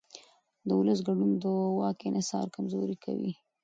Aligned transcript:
د 0.67 0.69
ولس 0.79 0.99
ګډون 1.07 1.31
د 1.43 1.45
واک 1.79 1.99
انحصار 2.09 2.45
کمزوری 2.55 2.95
کوي 3.03 3.31